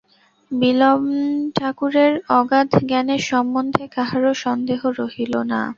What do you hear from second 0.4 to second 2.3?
বিল্বন ঠাকুরের